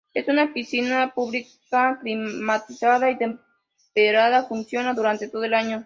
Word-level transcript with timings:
Es 0.15 0.27
una 0.27 0.51
piscina 0.51 1.13
pública 1.13 1.99
climatizada 2.01 3.11
y 3.11 3.19
temperada, 3.19 4.45
funciona 4.47 4.95
durante 4.95 5.27
todo 5.27 5.43
el 5.43 5.53
año. 5.53 5.79